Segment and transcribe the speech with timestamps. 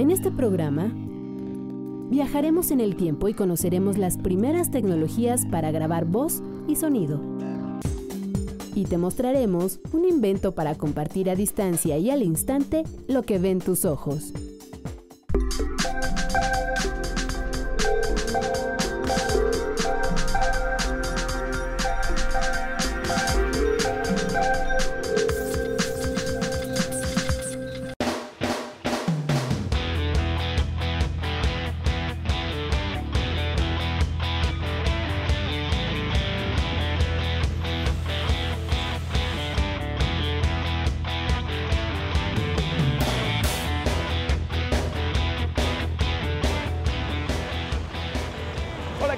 [0.00, 0.90] En este programa
[2.08, 7.20] viajaremos en el tiempo y conoceremos las primeras tecnologías para grabar voz y sonido.
[8.74, 13.58] Y te mostraremos un invento para compartir a distancia y al instante lo que ven
[13.58, 14.32] tus ojos.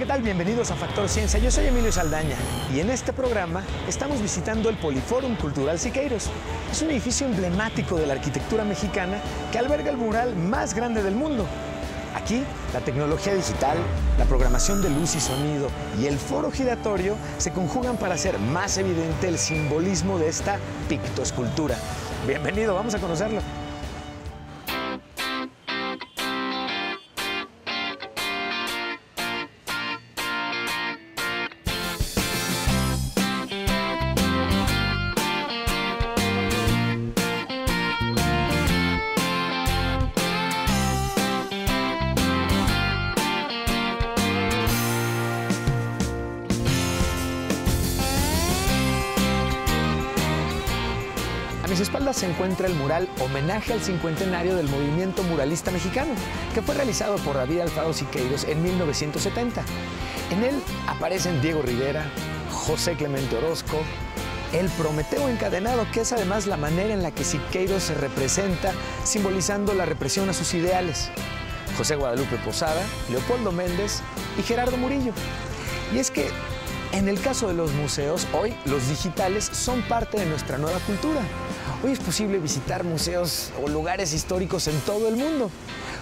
[0.04, 1.38] Bienvenidos a Factor Ciencia.
[1.38, 2.34] Yo soy Emilio Saldaña
[2.74, 6.28] y en este programa estamos visitando el Poliforum Cultural Siqueiros.
[6.70, 9.18] Es un edificio emblemático de la arquitectura mexicana
[9.52, 11.46] que alberga el mural más grande del mundo.
[12.16, 12.42] Aquí,
[12.74, 13.78] la tecnología digital,
[14.18, 15.68] la programación de luz y sonido
[16.00, 21.76] y el foro giratorio se conjugan para hacer más evidente el simbolismo de esta pictoescultura.
[22.26, 23.40] Bienvenido, vamos a conocerlo.
[52.12, 56.12] Se encuentra el mural Homenaje al cincuentenario del movimiento muralista mexicano,
[56.54, 59.62] que fue realizado por David Alfaro Siqueiros en 1970.
[60.30, 62.04] En él aparecen Diego Rivera,
[62.50, 63.78] José Clemente Orozco,
[64.52, 68.72] el Prometeo encadenado, que es además la manera en la que Siqueiros se representa,
[69.04, 71.10] simbolizando la represión a sus ideales.
[71.78, 74.00] José Guadalupe Posada, Leopoldo Méndez
[74.38, 75.12] y Gerardo Murillo.
[75.94, 76.28] Y es que
[76.92, 81.22] en el caso de los museos, hoy los digitales son parte de nuestra nueva cultura.
[81.84, 85.50] Hoy es posible visitar museos o lugares históricos en todo el mundo.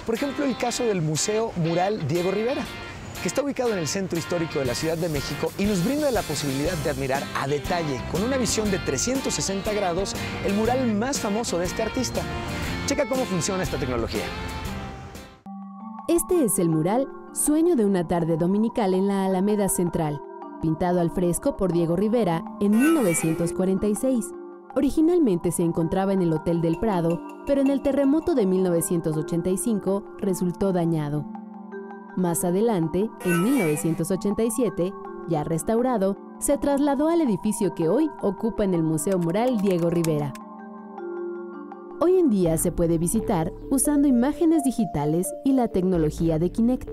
[0.05, 2.63] Por ejemplo, el caso del Museo Mural Diego Rivera,
[3.23, 6.11] que está ubicado en el centro histórico de la Ciudad de México y nos brinda
[6.11, 10.15] la posibilidad de admirar a detalle, con una visión de 360 grados,
[10.45, 12.21] el mural más famoso de este artista.
[12.87, 14.25] Checa cómo funciona esta tecnología.
[16.09, 20.21] Este es el mural Sueño de una tarde dominical en la Alameda Central
[20.61, 24.27] pintado al fresco por Diego Rivera en 1946.
[24.77, 30.73] Originalmente se encontraba en el Hotel del Prado, pero en el terremoto de 1985 resultó
[30.73, 31.25] dañado.
[32.17, 34.93] Más adelante, en 1987,
[35.29, 40.33] ya restaurado, se trasladó al edificio que hoy ocupa en el Museo Mural Diego Rivera.
[42.01, 46.89] Hoy en día se puede visitar usando imágenes digitales y la tecnología de Kinect.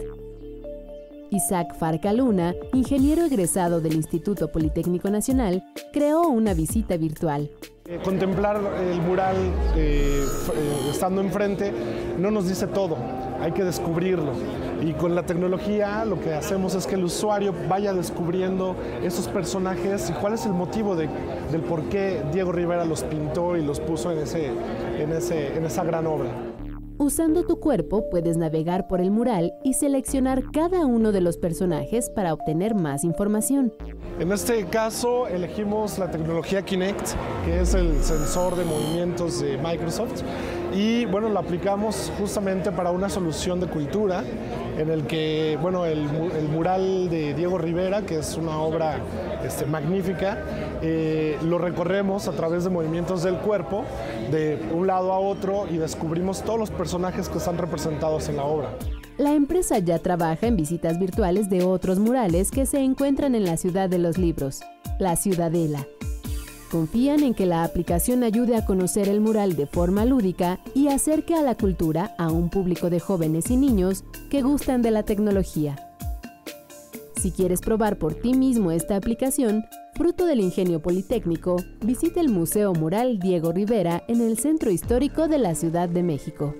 [1.32, 7.50] Isaac Farca Luna, ingeniero egresado del Instituto Politécnico Nacional, creó una visita virtual.
[7.90, 9.38] Eh, contemplar el mural
[9.78, 11.72] eh, eh, estando enfrente
[12.20, 12.98] no nos dice todo,
[13.40, 14.34] hay que descubrirlo.
[14.82, 20.10] Y con la tecnología lo que hacemos es que el usuario vaya descubriendo esos personajes
[20.10, 24.12] y cuál es el motivo del por qué Diego Rivera los pintó y los puso
[24.12, 24.52] en, ese,
[25.02, 26.30] en, esa gran obra.
[27.00, 32.10] Usando tu cuerpo puedes navegar por el mural y seleccionar cada uno de los personajes
[32.10, 33.72] para obtener más información.
[34.20, 37.10] En este caso elegimos la tecnología Kinect,
[37.46, 40.24] que es el sensor de movimientos de Microsoft,
[40.74, 44.24] y bueno, lo aplicamos justamente para una solución de cultura
[44.78, 46.04] en el que, bueno, el,
[46.52, 49.00] mural de Diego Rivera, que es una obra
[49.44, 50.38] este, magnífica,
[50.82, 53.84] eh, lo recorremos a través de movimientos del cuerpo,
[54.32, 58.44] de un lado a otro, y descubrimos todos los personajes que están representados en la
[58.44, 58.70] obra.
[59.18, 63.58] La empresa ya trabaja en visitas virtuales de otros murales que se encuentran en la
[63.58, 64.62] ciudad de los libros,
[65.00, 65.88] la Ciudadela.
[66.72, 71.34] Confían en que la aplicación ayude a conocer el mural de forma lúdica y acerque
[71.34, 75.78] a la cultura a un público de jóvenes y niños que gustan de la tecnología.
[77.16, 79.64] Si quieres probar por ti mismo esta aplicación,
[79.96, 85.40] fruto del ingenio politécnico, visita el Museo Mural Diego Rivera en el Centro Histórico de
[85.40, 86.54] la Ciudad de México.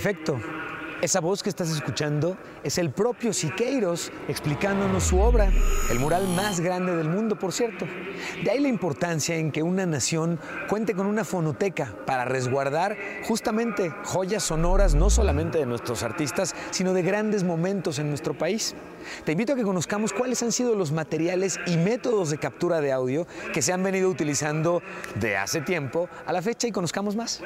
[0.00, 0.40] Efecto,
[1.02, 5.52] esa voz que estás escuchando es el propio Siqueiros explicándonos su obra,
[5.90, 7.86] el mural más grande del mundo, por cierto.
[8.42, 10.38] De ahí la importancia en que una nación
[10.70, 12.96] cuente con una fonoteca para resguardar
[13.28, 18.74] justamente joyas sonoras, no solamente de nuestros artistas, sino de grandes momentos en nuestro país.
[19.26, 22.90] Te invito a que conozcamos cuáles han sido los materiales y métodos de captura de
[22.90, 24.82] audio que se han venido utilizando
[25.16, 27.42] de hace tiempo a la fecha y conozcamos más.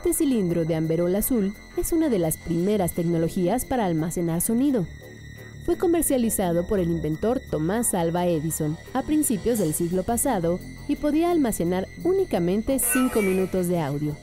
[0.00, 4.86] Este cilindro de amberol azul es una de las primeras tecnologías para almacenar sonido.
[5.66, 10.58] Fue comercializado por el inventor Tomás Alva Edison a principios del siglo pasado
[10.88, 14.16] y podía almacenar únicamente 5 minutos de audio.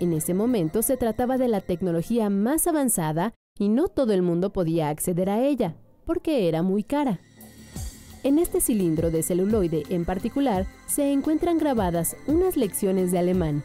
[0.00, 4.52] En ese momento se trataba de la tecnología más avanzada y no todo el mundo
[4.52, 7.20] podía acceder a ella, porque era muy cara.
[8.22, 13.64] En este cilindro de celuloide en particular se encuentran grabadas unas lecciones de alemán,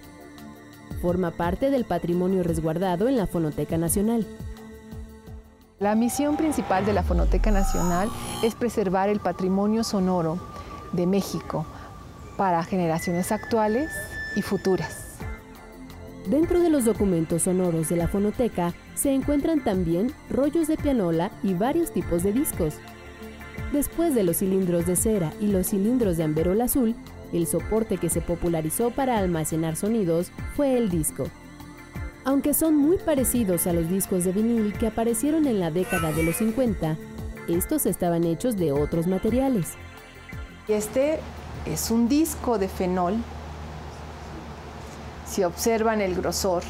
[1.02, 4.26] Forma parte del patrimonio resguardado en la Fonoteca Nacional.
[5.80, 8.10] La misión principal de la Fonoteca Nacional
[8.44, 10.40] es preservar el patrimonio sonoro
[10.94, 11.66] de México
[12.38, 13.92] para generaciones actuales
[14.36, 15.18] y futuras.
[16.28, 21.54] Dentro de los documentos sonoros de la fonoteca se encuentran también rollos de pianola y
[21.54, 22.76] varios tipos de discos.
[23.72, 26.96] Después de los cilindros de cera y los cilindros de amberol azul,
[27.34, 31.26] el soporte que se popularizó para almacenar sonidos fue el disco.
[32.24, 36.24] Aunque son muy parecidos a los discos de vinil que aparecieron en la década de
[36.24, 36.98] los 50,
[37.48, 39.74] estos estaban hechos de otros materiales.
[40.68, 41.20] Este
[41.66, 43.16] es un disco de fenol.
[45.28, 46.64] Si observan el grosor,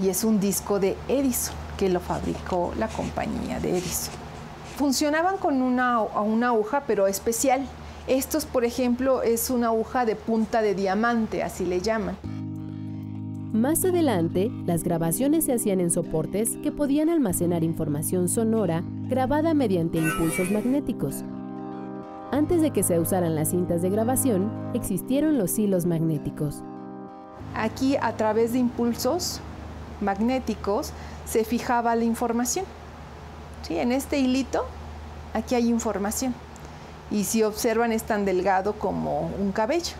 [0.00, 4.14] y es un disco de Edison, que lo fabricó la compañía de Edison.
[4.76, 6.54] Funcionaban con una, una
[6.86, 7.66] pero especial.
[8.08, 12.16] Estos, por ejemplo, es una aguja de punta de diamante, así le llaman.
[13.52, 19.98] Más adelante, las grabaciones se hacían en soportes que podían almacenar información sonora grabada mediante
[19.98, 21.22] impulsos magnéticos.
[22.32, 26.64] Antes de que se usaran las cintas de grabación, existieron los hilos magnéticos.
[27.54, 29.38] Aquí, a través de impulsos
[30.00, 30.92] magnéticos,
[31.26, 32.64] se fijaba la información.
[33.62, 33.76] ¿Sí?
[33.78, 34.64] En este hilito,
[35.34, 36.34] aquí hay información
[37.12, 39.94] y si observan es tan delgado como un cabello.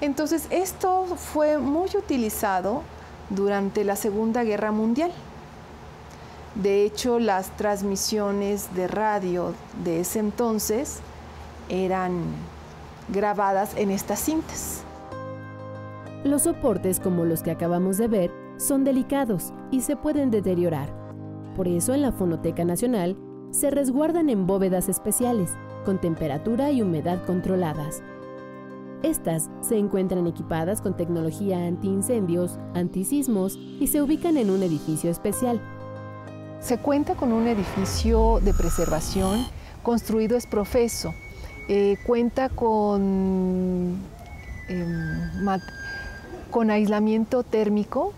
[0.00, 2.82] Entonces esto fue muy utilizado
[3.28, 5.12] durante la Segunda Guerra Mundial.
[6.54, 9.54] De hecho, las transmisiones de radio
[9.84, 11.00] de ese entonces
[11.68, 12.22] eran
[13.08, 14.82] grabadas en estas cintas.
[16.24, 20.88] Los soportes como los que acabamos de ver son delicados y se pueden deteriorar.
[21.56, 23.16] Por eso en la Fonoteca Nacional
[23.50, 25.50] se resguardan en bóvedas especiales,
[25.84, 28.02] con temperatura y humedad controladas.
[29.02, 35.60] Estas se encuentran equipadas con tecnología antiincendios, antisismos y se ubican en un edificio especial.
[36.60, 39.46] Se cuenta con un edificio de preservación
[39.82, 41.14] construido es profeso.
[41.68, 43.96] Eh, cuenta con,
[44.68, 45.60] em,
[46.50, 48.12] con aislamiento térmico,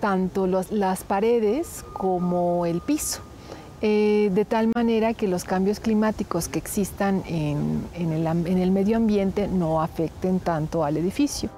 [0.00, 3.22] tanto las paredes como el piso.
[3.84, 8.96] Eh, de tal manera que los cambios climáticos que existan en, el, en el medio
[8.96, 11.50] ambiente no afecten tanto al edificio.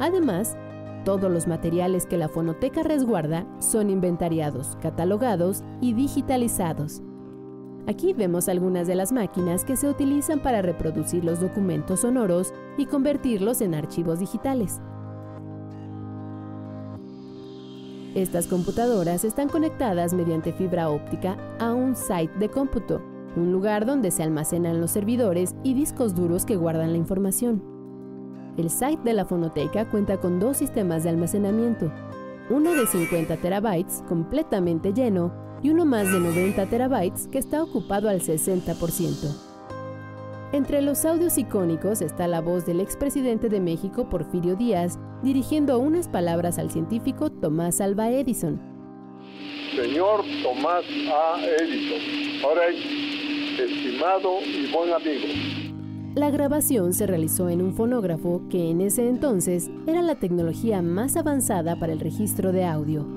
[0.00, 0.56] Además,
[1.04, 7.00] todos los materiales que la fonoteca resguarda son inventariados, catalogados y digitalizados.
[7.86, 12.86] Aquí vemos algunas de las máquinas que se utilizan para reproducir los documentos sonoros y
[12.86, 14.80] convertirlos en archivos digitales.
[18.16, 23.02] Estas computadoras están conectadas mediante fibra óptica a un site de cómputo,
[23.36, 27.62] un lugar donde se almacenan los servidores y discos duros que guardan la información.
[28.56, 31.92] El site de la fonoteca cuenta con dos sistemas de almacenamiento,
[32.48, 35.30] uno de 50 terabytes completamente lleno
[35.62, 39.46] y uno más de 90 terabytes que está ocupado al 60%.
[40.52, 46.08] Entre los audios icónicos está la voz del expresidente de México, Porfirio Díaz, dirigiendo unas
[46.08, 48.60] palabras al científico Tomás Alva Edison.
[49.74, 51.44] Señor Tomás A.
[51.44, 52.62] Edison, ahora
[53.58, 55.26] estimado y buen amigo.
[56.14, 61.16] La grabación se realizó en un fonógrafo que en ese entonces era la tecnología más
[61.16, 63.15] avanzada para el registro de audio.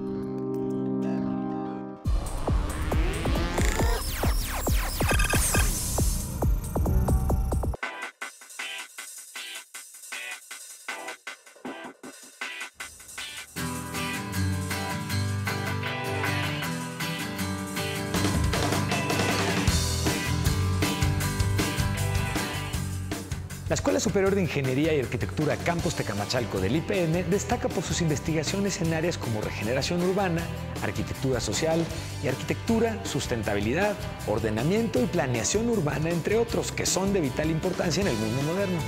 [24.20, 29.18] Superior de Ingeniería y Arquitectura Campus Tecamachalco del IPN destaca por sus investigaciones en áreas
[29.18, 30.42] como regeneración urbana,
[30.84, 31.80] arquitectura social
[32.22, 33.96] y arquitectura, sustentabilidad,
[34.28, 38.80] ordenamiento y planeación urbana, entre otros, que son de vital importancia en el mundo moderno.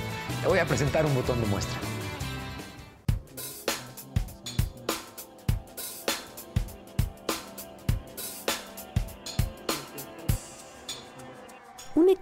[0.42, 1.78] Le voy a presentar un botón de muestra.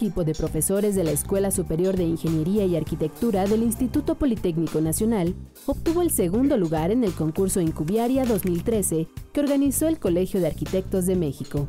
[0.00, 5.34] Equipo de profesores de la Escuela Superior de Ingeniería y Arquitectura del Instituto Politécnico Nacional
[5.66, 11.04] obtuvo el segundo lugar en el concurso Incubiaria 2013 que organizó el Colegio de Arquitectos
[11.04, 11.68] de México.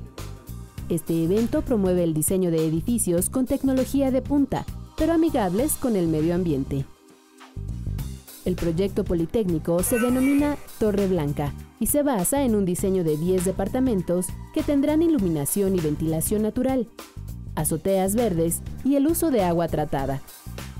[0.88, 6.08] Este evento promueve el diseño de edificios con tecnología de punta, pero amigables con el
[6.08, 6.86] medio ambiente.
[8.46, 13.44] El proyecto politécnico se denomina Torre Blanca y se basa en un diseño de 10
[13.44, 16.88] departamentos que tendrán iluminación y ventilación natural,
[17.56, 20.22] azoteas verdes y el uso de agua tratada.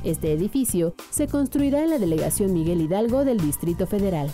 [0.04, 4.32] Este edificio se construirá en la delegación Miguel Hidalgo del Distrito Federal.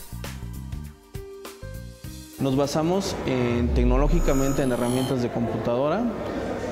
[2.40, 6.04] Nos basamos en, tecnológicamente en herramientas de computadora,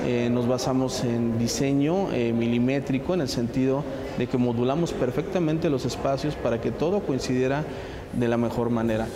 [0.06, 3.82] eh, nos basamos en diseño eh, milimétrico en el sentido
[4.16, 7.64] de que modulamos perfectamente los espacios para que todo coincidiera
[8.12, 9.08] de la mejor manera.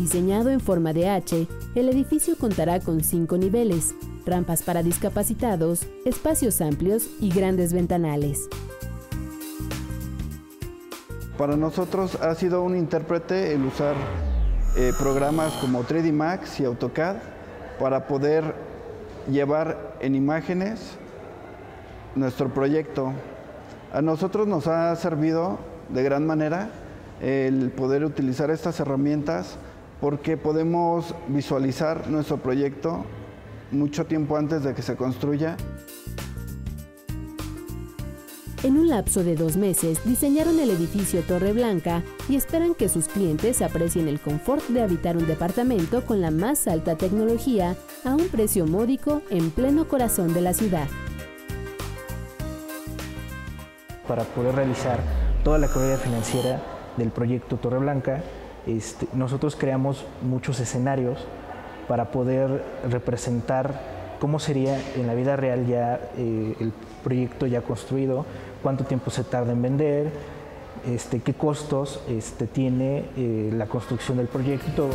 [0.00, 6.62] Diseñado en forma de H, el edificio contará con cinco niveles, rampas para discapacitados, espacios
[6.62, 8.48] amplios y grandes ventanales.
[11.36, 13.94] Para nosotros ha sido un intérprete el usar
[14.78, 17.16] eh, programas como 3D Max y AutoCAD
[17.78, 18.54] para poder
[19.30, 20.92] llevar en imágenes
[22.14, 23.12] nuestro proyecto.
[23.92, 25.58] A nosotros nos ha servido
[25.90, 26.70] de gran manera
[27.20, 29.58] el poder utilizar estas herramientas
[30.00, 33.04] porque podemos visualizar nuestro proyecto
[33.70, 35.56] mucho tiempo antes de que se construya.
[38.62, 43.08] En un lapso de dos meses diseñaron el edificio Torre Blanca y esperan que sus
[43.08, 48.28] clientes aprecien el confort de habitar un departamento con la más alta tecnología a un
[48.28, 50.88] precio módico en pleno corazón de la ciudad.
[54.06, 54.98] Para poder realizar
[55.42, 56.60] toda la carrera financiera
[56.98, 58.22] del proyecto Torre Blanca,
[58.76, 61.26] este, nosotros creamos muchos escenarios
[61.88, 63.80] para poder representar
[64.20, 66.72] cómo sería en la vida real ya eh, el
[67.02, 68.26] proyecto ya construido,
[68.62, 70.12] cuánto tiempo se tarda en vender,
[70.86, 74.90] este, qué costos este, tiene eh, la construcción del proyecto.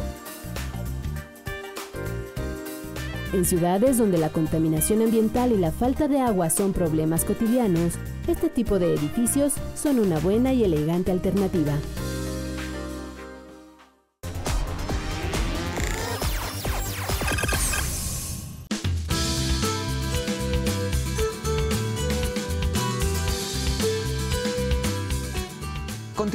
[3.33, 7.95] En ciudades donde la contaminación ambiental y la falta de agua son problemas cotidianos,
[8.27, 11.73] este tipo de edificios son una buena y elegante alternativa.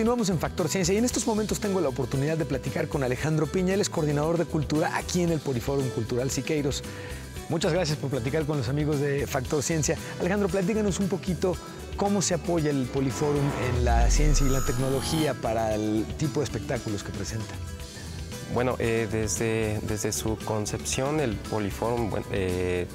[0.01, 3.47] Continuamos en Factor Ciencia y en estos momentos tengo la oportunidad de platicar con Alejandro
[3.47, 6.83] Piña, él es coordinador de cultura aquí en el Poliforum Cultural Siqueiros.
[7.51, 9.99] Muchas gracias por platicar con los amigos de Factor Ciencia.
[10.19, 11.55] Alejandro, platícanos un poquito
[11.99, 16.45] cómo se apoya el Poliforum en la ciencia y la tecnología para el tipo de
[16.45, 17.55] espectáculos que presenta.
[18.55, 22.87] Bueno, eh, desde, desde su concepción el Poliforum eh,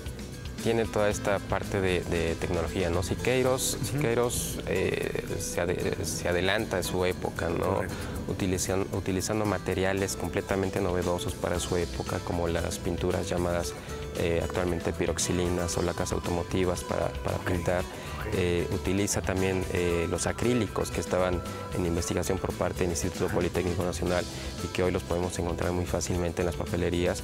[0.65, 3.03] tiene toda esta parte de, tecnología, ¿no?
[3.03, 7.81] Siqueiros, Siqueiros eh, se, adelanta de su época, ¿no?
[8.27, 13.75] Utilizando, materiales completamente novedosos para su época, como las pinturas llamadas
[14.17, 17.09] eh, actualmente piroxilinas o lacas automotivas para,
[17.45, 17.83] pintar.
[18.33, 19.63] Eh, utiliza también
[20.09, 21.43] los acrílicos que estaban
[21.77, 24.25] en investigación por parte del Instituto Politécnico Nacional
[24.63, 27.21] y que hoy los podemos encontrar muy fácilmente en las papelerías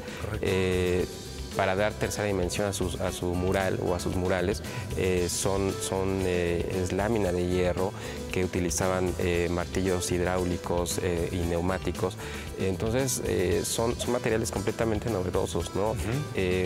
[1.55, 4.61] para dar tercera dimensión a, su mural o a sus murales
[4.97, 7.91] eh, son, son eh, es lámina de hierro
[8.31, 10.99] que utilizaban eh, martillos hidráulicos
[11.31, 12.15] y neumáticos.
[12.59, 13.21] Entonces
[13.67, 15.75] son, son, materiales completamente novedosos.
[15.75, 15.95] ¿no?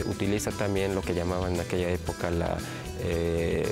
[0.10, 2.58] utiliza también lo que llamaban en aquella época la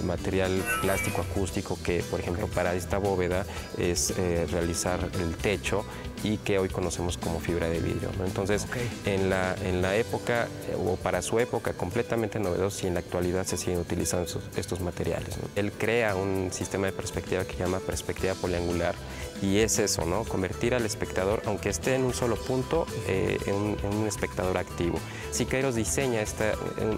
[0.04, 0.52] material
[0.82, 3.46] plástico acústico que, por ejemplo, para esta bóveda
[3.78, 4.14] es
[4.50, 5.86] realizar el techo
[6.24, 8.10] y que hoy conocemos como fibra de vidrio.
[8.26, 8.68] Entonces,
[9.06, 13.46] en, la, en la época, o para su época, completamente novedoso y en la actualidad
[13.46, 15.36] se siguen utilizando estos, materiales.
[15.56, 18.96] Él crea un sistema de perspectiva que llama perspectiva poliangular
[19.44, 20.24] y es eso, ¿no?
[20.24, 25.00] Convertir al espectador, aunque esté en un solo punto, eh, en, un, espectador activo.
[25.32, 26.54] Siqueiros diseña esta,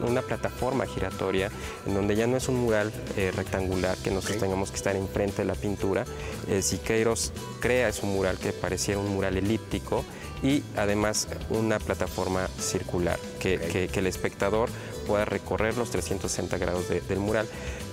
[0.08, 1.50] una plataforma giratoria
[1.88, 5.42] en donde ya no es un mural eh, rectangular que nosotros tengamos que estar enfrente
[5.42, 6.06] de la pintura.
[6.48, 10.06] Eh, Siqueiros crea ese mural que pareciera un mural elíptico
[10.44, 14.70] y además una plataforma circular que, que el espectador
[15.08, 17.48] pueda recorrer los 360 grados del mural.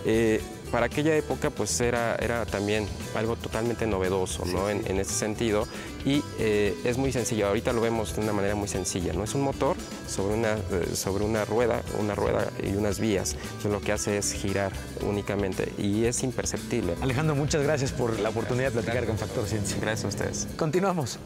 [0.05, 0.41] Eh,
[0.73, 4.71] para aquella época pues era, era también algo totalmente novedoso ¿no?
[4.71, 5.69] En, ese sentido
[6.05, 9.23] y eh, es muy sencillo, ahorita lo vemos de una manera muy sencilla, ¿no?
[9.23, 9.77] es un motor
[10.09, 14.17] sobre una, eh, sobre una rueda, una rueda y unas vías, entonces lo que hace
[14.17, 14.73] es girar
[15.07, 16.95] únicamente y es imperceptible.
[17.03, 19.77] Alejandro, muchas gracias por la oportunidad de platicar con Factor Ciencia.
[19.81, 20.49] Gracias a ustedes.
[20.57, 21.19] Continuamos.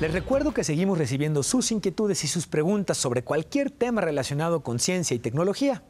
[0.00, 4.78] Les recuerdo que seguimos recibiendo sus inquietudes y sus preguntas sobre cualquier tema relacionado con
[4.78, 5.82] ciencia y tecnología.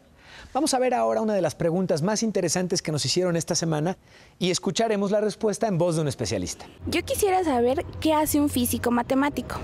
[0.53, 3.97] Vamos a ver ahora una de las preguntas más interesantes que nos hicieron esta semana
[4.39, 6.67] y escucharemos la respuesta en voz de un especialista.
[6.87, 9.57] Yo quisiera saber qué hace un físico matemático.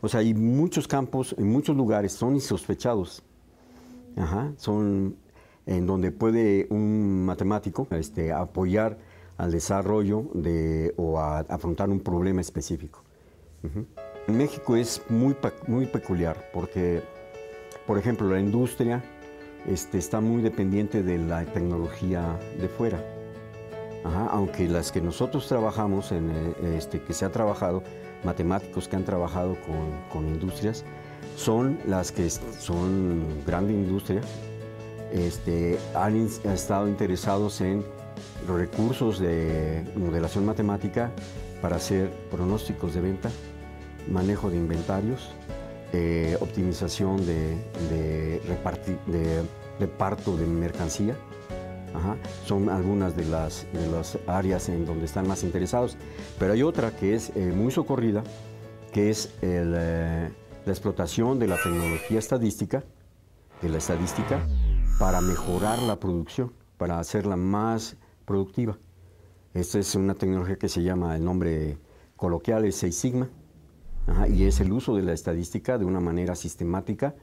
[0.00, 3.22] O sea, hay muchos campos, en muchos lugares son insospechados.
[4.16, 5.16] Ajá, son
[5.66, 8.98] en donde puede un matemático este, apoyar
[9.36, 13.02] al desarrollo de, o a, afrontar un problema específico.
[14.26, 15.34] En México es muy,
[15.66, 17.02] muy peculiar porque,
[17.86, 19.02] por ejemplo, la industria
[19.66, 23.02] este, está muy dependiente de la tecnología de fuera.
[24.30, 27.82] aunque las que nosotros trabajamos, en, eh, este, que se ha trabajado,
[28.22, 29.56] matemáticos que han trabajado
[30.12, 30.84] con, industrias,
[31.36, 34.20] son las que son grande industria,
[35.10, 37.82] este, han estado interesados en
[38.46, 41.10] los recursos de modelación matemática
[41.62, 43.30] para hacer pronósticos de venta,
[44.10, 45.30] manejo de inventarios,
[45.96, 47.56] eh, optimización de,
[47.88, 48.40] de,
[49.06, 49.42] de,
[49.78, 51.16] reparto de mercancía.
[52.44, 55.96] Son algunas de las, de las áreas en donde están más interesados.
[56.36, 58.24] Pero hay otra que es eh, muy socorrida,
[58.92, 60.30] que es eh,
[60.66, 62.82] la explotación de la tecnología estadística,
[63.62, 64.44] de la estadística,
[64.98, 68.76] para mejorar la producción, para hacerla más productiva.
[69.52, 71.78] Esta es una tecnología que se llama, el nombre
[72.16, 73.28] coloquial es Seis Sigma
[74.28, 77.14] y es el uso de la estadística de una manera sistemática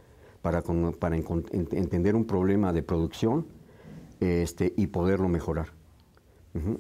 [0.42, 3.46] para, para entender un problema de producción
[4.20, 5.70] este, y poderlo mejorar.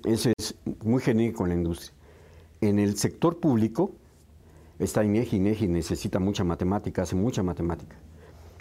[0.05, 1.93] Eso es muy genérico en la industria.
[2.59, 3.93] En el sector público
[4.79, 7.95] está INEGI, INEGI necesita mucha matemática, hace mucha matemática.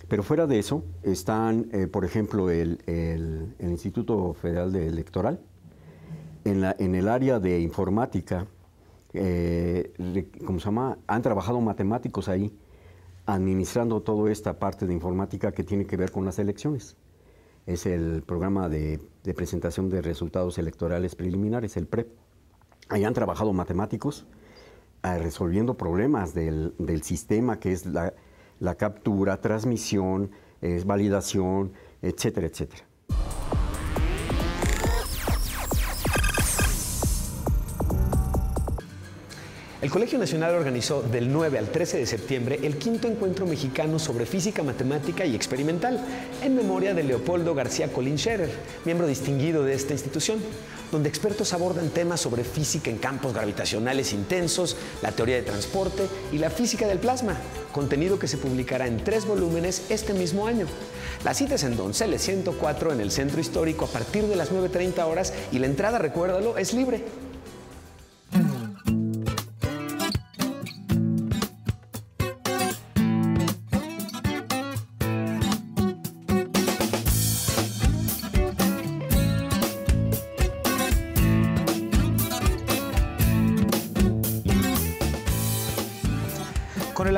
[0.09, 5.41] Pero fuera de eso están, eh, por ejemplo, el, el, Instituto Federal de Electoral.
[6.45, 8.47] En, la, en el área de informática,
[9.13, 10.99] eh, ¿cómo se llama?
[11.07, 12.53] Han trabajado matemáticos ahí,
[13.27, 16.97] administrando toda esta parte de informática que tiene que ver con las elecciones.
[17.67, 19.01] Es el programa de,
[19.37, 22.09] presentación de resultados electorales preliminares, el PREP.
[22.89, 24.27] Ahí han trabajado matemáticos
[25.03, 30.31] eh, resolviendo problemas del, sistema, que es la captura, transmisión,
[30.85, 32.90] validación, etcétera, etcétera.
[39.83, 44.27] El Colegio Nacional organizó del 9 al 13 de septiembre el quinto encuentro mexicano sobre
[44.27, 45.99] física matemática y experimental,
[46.43, 48.51] en memoria de Leopoldo García Colín Scherer,
[48.85, 50.39] miembro distinguido de esta institución,
[50.93, 56.37] donde expertos abordan temas sobre física en campos gravitacionales intensos, la teoría de transporte y
[56.37, 57.39] la física del plasma,
[57.73, 60.67] contenido que se publicará en tres volúmenes este mismo año.
[61.25, 65.03] La cita es en Donceles 104 en el Centro Histórico a partir de las 9.30
[65.07, 67.03] horas y la entrada, recuérdalo, es libre.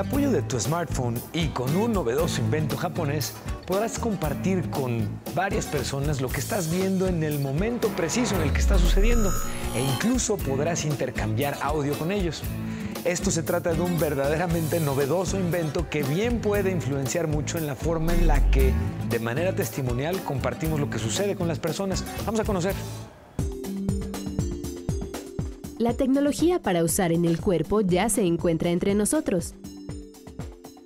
[0.03, 3.35] De tu smartphone y con un novedoso invento japonés,
[3.67, 8.53] podrás compartir con varias personas lo que estás viendo en el momento preciso en el
[8.53, 9.31] que está sucediendo
[9.75, 12.43] e incluso podrás intercambiar audio con ellos.
[13.05, 17.75] Esto se trata de un verdaderamente novedoso invento que bien puede influenciar mucho en la
[17.75, 18.73] forma en la que
[19.09, 22.05] de manera testimonial compartimos lo que sucede con las personas.
[22.27, 22.75] Vamos a conocer.
[25.79, 29.55] La tecnología para usar en el cuerpo ya se encuentra entre nosotros.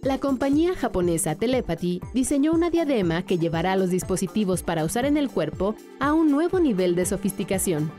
[0.06, 5.16] La compañía japonesa Telepathy diseñó una diadema que llevará a los dispositivos para usar en
[5.16, 7.92] el cuerpo a un nuevo nivel de sofisticación.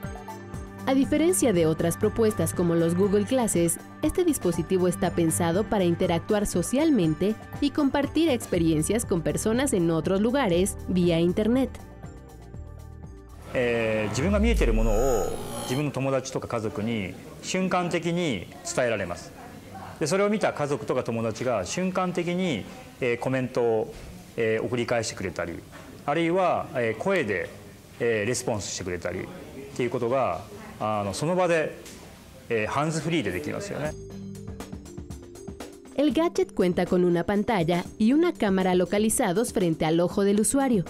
[0.85, 6.45] A diferencia de otras propuestas como los Google Classes, este dispositivo está pensado para interactuar
[6.45, 11.71] socialmente y compartir experiencias con personas en otros lugares vía Internet.
[13.55, 15.27] えー、自分が見えているものを
[15.65, 19.36] 自分の友達とか家族に瞬間的に伝えられます。
[20.00, 22.66] でそれを見た家族とか友達が瞬間的に、
[23.02, 23.94] えー、コメントを、
[24.36, 25.54] えー、送り返してくれたり
[26.06, 27.50] あるいは、えー、声で、
[28.00, 29.26] えー、レスポンスしてくれたりっ
[29.76, 30.42] ていうことが
[30.80, 31.78] あのその場で、
[32.50, 33.94] えー、ハンズフリーでできますよね。
[35.98, 40.86] El gadget cuenta con una pantalla y una cámara localizados frente al ojo del usuario.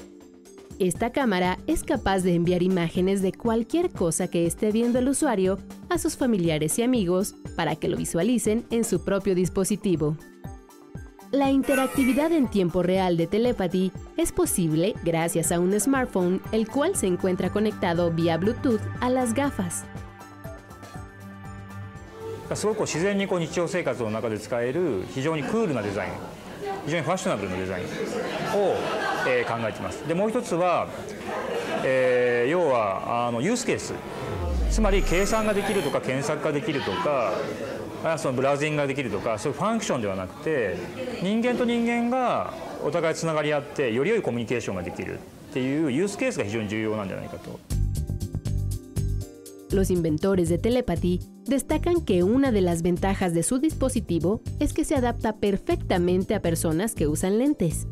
[0.78, 5.58] Esta cámara es capaz de enviar imágenes de cualquier cosa que esté viendo el usuario
[5.88, 10.16] a sus familiares y amigos para que lo visualicen en su propio dispositivo.
[11.30, 16.94] La interactividad en tiempo real de Telepathy es posible gracias a un smartphone el cual
[16.94, 19.84] se encuentra conectado vía Bluetooth a las gafas.
[22.54, 26.12] すごくこう自然にこう日常生活の中で使える非常にクールなデザイン
[26.84, 28.74] 非常にファッショナブルなデザインを、
[29.27, 30.87] えー、考えていますでもう一つは、
[31.83, 33.93] えー、要はあのユースケース
[34.71, 37.33] つまり計算ができるとか検索ができるとか
[38.17, 40.77] そのブラウジングができるとかそういうファンクションではなくて
[41.21, 47.59] 人間と人間がお互いつながり合ってより良いコミュニケーションができるっていうユースケースが非常に重要なんじゃないかと。
[49.69, 54.95] Los inventores de Telepathy destacan que una de las ventajas de su dispositivo es que se
[54.95, 57.85] adapta perfectamente a personas que usan lentes.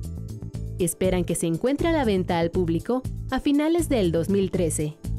[0.80, 5.15] Esperan que se encuentre a la venta al público a finales del 2013.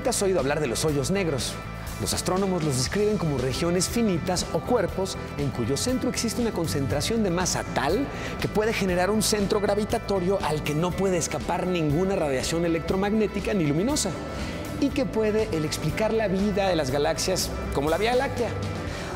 [0.00, 1.52] Seguramente has oído hablar de los hoyos negros.
[2.00, 7.22] Los astrónomos los describen como regiones finitas o cuerpos en cuyo centro existe una concentración
[7.22, 8.06] de masa tal
[8.40, 13.66] que puede generar un centro gravitatorio al que no puede escapar ninguna radiación electromagnética ni
[13.66, 14.08] luminosa
[14.80, 18.48] y que puede explicar la vida de las galaxias como la Vía Láctea.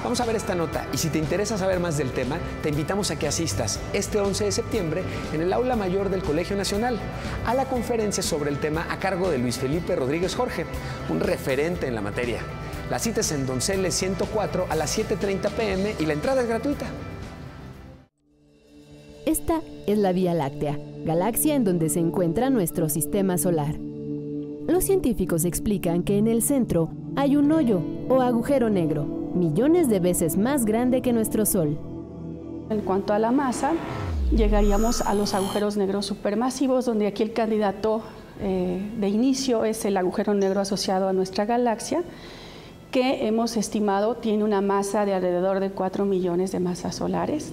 [0.05, 3.11] Vamos a ver esta nota y si te interesa saber más del tema, te invitamos
[3.11, 6.99] a que asistas este 11 de septiembre en el aula mayor del Colegio Nacional
[7.47, 10.67] a la conferencia sobre el tema a cargo de Luis Felipe Rodríguez Jorge,
[11.09, 12.41] un referente en la materia.
[12.91, 16.85] La cita es en Donceles 104 a las 7.30 pm y la entrada es gratuita.
[19.25, 23.75] Esta es la Vía Láctea, galaxia en donde se encuentra nuestro sistema solar.
[24.67, 30.01] Los científicos explican que en el centro hay un hoyo o agujero negro millones de
[30.01, 31.77] veces más grande que nuestro Sol.
[32.71, 33.73] En cuanto a la masa,
[34.35, 38.03] llegaríamos a los agujeros negros supermasivos, donde aquí el candidato
[38.41, 42.03] eh, de inicio es el agujero negro asociado a nuestra galaxia,
[42.91, 47.53] que hemos estimado tiene una masa de alrededor de 4 millones de masas solares.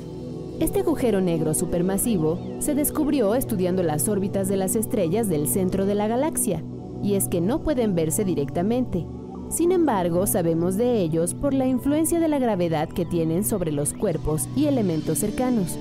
[0.59, 5.95] Este agujero negro supermasivo se descubrió estudiando las órbitas de las estrellas del centro de
[5.95, 6.63] la galaxia,
[7.01, 9.07] y es que no pueden verse directamente,
[9.51, 13.93] sin embargo, sabemos de ellos por la influencia de la gravedad que tienen sobre los
[13.93, 15.77] cuerpos y elementos cercanos.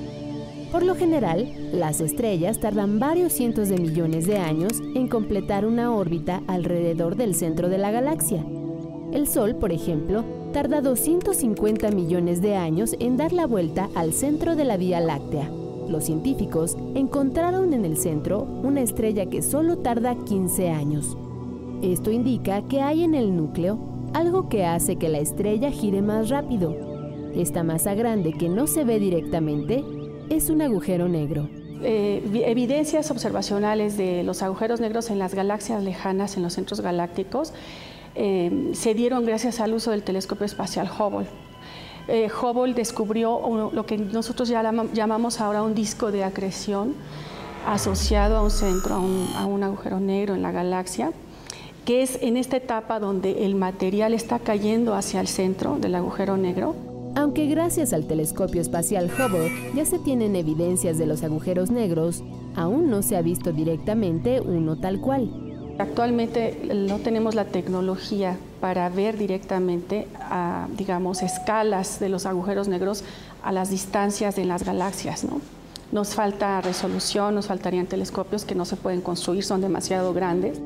[0.72, 5.92] Por lo general, las estrellas tardan varios cientos de millones de años en completar una
[5.94, 8.44] órbita alrededor del centro de la galaxia.
[9.12, 14.54] El Sol, por ejemplo, tarda 250 millones de años en dar la vuelta al centro
[14.54, 15.50] de la Vía Láctea.
[15.88, 21.16] Los científicos encontraron en el centro una estrella que solo tarda 15 años.
[21.82, 23.78] Esto indica que hay en el núcleo
[24.12, 26.76] algo que hace que la estrella gire más rápido.
[27.34, 29.82] Esta masa grande que no se ve directamente
[30.28, 31.48] es un agujero negro.
[31.82, 37.54] Eh, evidencias observacionales de los agujeros negros en las galaxias lejanas, en los centros galácticos,
[38.14, 41.28] eh, se dieron gracias al uso del telescopio espacial Hubble.
[42.08, 44.62] Eh, Hubble descubrió lo que nosotros ya
[44.92, 46.94] llamamos ahora un disco de acreción
[47.66, 48.96] asociado a un centro,
[49.36, 51.12] a un agujero negro en la galaxia
[51.90, 56.36] que es en esta etapa donde el material está cayendo hacia el centro del agujero
[56.36, 56.76] negro.
[57.16, 62.22] Aunque gracias al telescopio espacial Hubble ya se tienen evidencias de los agujeros negros,
[62.54, 65.32] aún no se ha visto directamente uno tal cual.
[65.80, 73.02] Actualmente no tenemos la tecnología para ver directamente, a, digamos, escalas de los agujeros negros
[73.42, 75.24] a las distancias de las galaxias.
[75.24, 75.40] ¿no?
[75.90, 80.60] Nos falta resolución, nos faltarían telescopios que no se pueden construir, son demasiado grandes.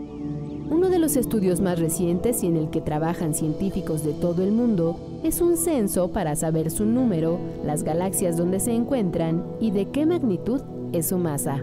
[0.71, 4.51] Uno de los estudios más recientes y en el que trabajan científicos de todo el
[4.51, 9.91] mundo es un censo para saber su número, las galaxias donde se encuentran y de
[9.91, 11.63] qué magnitud es su masa.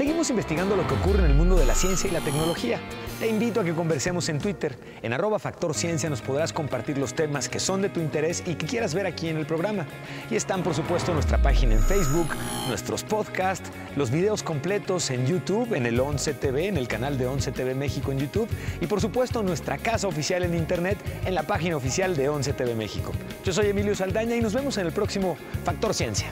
[0.00, 2.80] Seguimos investigando lo que ocurre en el mundo de la ciencia y la tecnología.
[3.18, 4.74] Te invito a que conversemos en Twitter.
[5.02, 8.54] En arroba Factor Ciencia nos podrás compartir los temas que son de tu interés y
[8.54, 9.86] que quieras ver aquí en el programa.
[10.30, 12.28] Y están, por supuesto, nuestra página en Facebook,
[12.68, 17.26] nuestros podcasts, los videos completos en YouTube, en el 11 TV, en el canal de
[17.26, 18.48] 11 TV México en YouTube
[18.80, 22.74] y, por supuesto, nuestra casa oficial en Internet en la página oficial de 11 TV
[22.74, 23.12] México.
[23.44, 26.30] Yo soy Emilio Saldaña y nos vemos en el próximo Factor Ciencia.